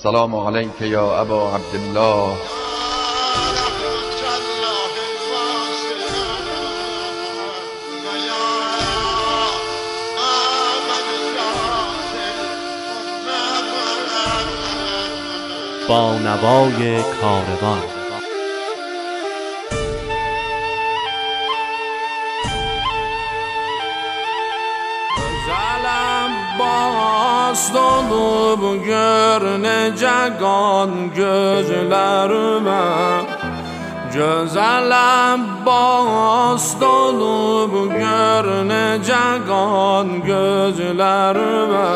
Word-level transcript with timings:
السلام 0.00 0.34
علیک 0.34 0.80
یا 0.80 1.20
ابا 1.20 1.54
عبدالله 1.54 2.36
با 15.88 16.18
نوای 16.18 17.02
کاروان. 17.02 17.82
Gözəlim 25.16 26.32
bast 26.58 26.99
olub 27.50 28.62
gör 28.86 29.42
necə 29.58 30.38
qan 30.38 31.10
gözlərimə 31.16 32.84
Gözəlim 34.14 35.40
bast 35.66 36.82
olub 36.82 37.74
gör 37.90 38.46
necə 38.70 39.26
qan 39.50 40.22
gözlərimə 40.30 41.90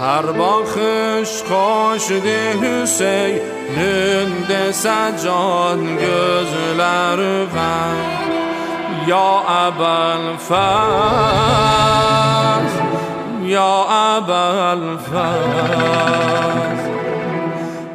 Hər 0.00 0.26
baxış 0.40 1.32
xoşdur 1.48 2.64
Hüseynin 2.64 4.30
desə 4.48 5.00
can 5.20 5.80
gözlərimə 6.00 7.72
يا 9.06 9.68
أبا 9.68 10.14
الفاز 10.16 10.64
يا 13.42 14.03
أبا 14.13 14.73
الفاز 14.73 15.69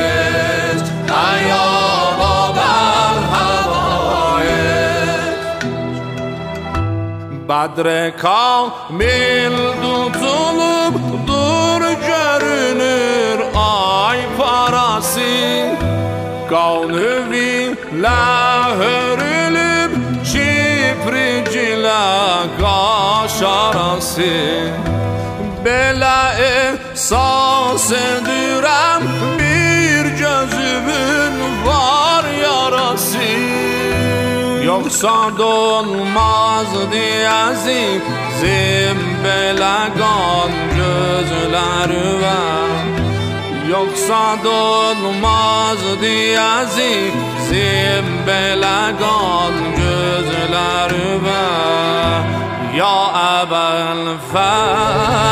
يا 1.49 1.69
بابا 2.19 2.73
الهوائج 3.17 4.49
بدر 7.49 7.87
kamil 8.23 9.55
tutulup 9.81 10.95
dur 11.27 11.81
görünür 12.07 13.22
ay 13.22 13.22
asi 14.96 15.64
Kavnüvi 16.50 17.76
la 18.02 18.70
hörülüp 18.78 19.92
Çipricila 20.24 22.04
kaşarası 22.60 24.32
Bela 25.64 26.34
esas 26.34 27.92
edüren 27.92 29.02
Bir 29.38 30.04
gözümün 30.10 31.34
var 31.66 32.24
yarası. 32.42 33.18
Yoksa 34.64 35.38
dolmaz 35.38 36.66
diyezi 36.92 38.00
Zimbelagan 38.40 39.84
gözler 40.76 41.90
ver 42.22 42.63
yoksa 43.84 44.36
dolmaz 44.44 45.82
diyezim 46.02 47.14
Zimbelagan 47.48 48.94
gözlerime 49.76 51.46
Ya 52.76 52.98
ebel 53.40 54.02
fez 54.32 55.26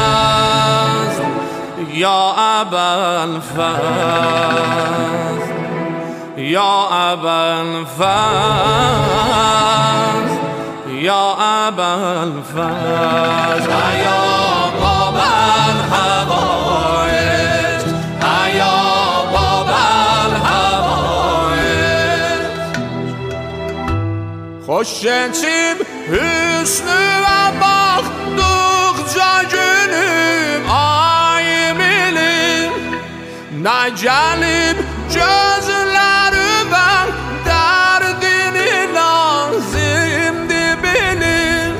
Ya 1.94 2.22
ebel 2.60 3.32
fez 3.54 5.42
Ya 6.36 6.74
ebel 7.12 7.70
fez 7.98 9.22
Ya 11.02 11.24
ebel 11.66 12.32
fez. 12.52 13.64
Ayağa 13.68 14.91
Hoş 24.72 25.02
gençim 25.02 25.78
hüsnüme 26.08 27.52
baktıkça 27.60 29.42
günüm 29.42 30.70
ayım 30.70 31.80
ilim 31.80 32.72
Ne 33.62 33.90
gelip 34.02 34.76
gözlerime 35.14 36.90
derdini 37.46 38.94
lazimdi 38.94 40.76
bilim. 40.82 41.74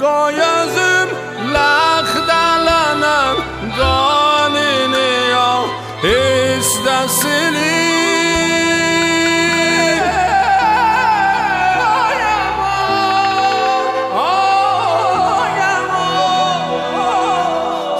Koy 0.00 0.34
özüm 0.34 1.08
lahdalanan 1.54 3.36
kanini 3.78 5.34
al 5.34 5.66
istesin 6.04 7.41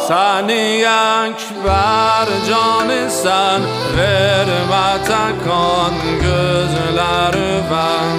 سانی 0.08 0.78
یک 0.78 1.42
بر 1.64 2.28
جان 2.48 3.08
سن 3.08 3.62
ور 3.96 4.48
مات 4.70 5.10
کن 5.44 5.96
گزلار 6.18 7.36
وان 7.70 8.18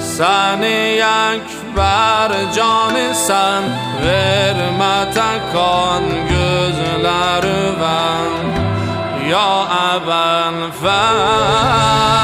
سانی 0.00 0.80
یک 0.96 1.48
بر 1.76 2.32
جان 2.56 2.96
سن 3.12 3.64
ور 4.02 4.58
مات 4.78 5.18
کن 5.52 6.04
گزلار 6.30 7.46
یا 9.26 9.66
ابان 9.94 10.70
فان 10.82 12.16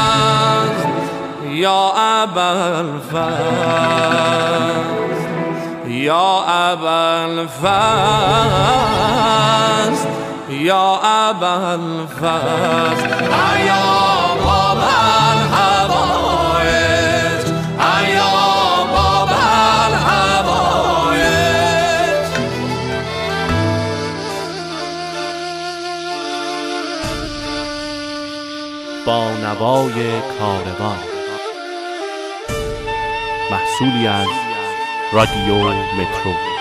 یا 1.44 1.92
ابان 1.97 3.00
فان 3.12 4.82
يا 6.02 6.72
أبا 6.72 7.24
الفاز 7.26 7.72
يا 10.50 10.98
أبا 11.30 11.74
الفاز 11.74 12.98
يا 13.66 14.34
بابا 14.44 14.98
الحوائج 15.34 16.62
يا 18.14 18.34
بابا 18.92 19.46
الحوائج 19.88 21.22
با 29.06 29.20
نوای 29.42 29.98
کاروان. 30.38 31.02
محصولی 33.50 34.06
از 34.06 34.51
Radio 35.12 35.58
Metro. 35.94 36.51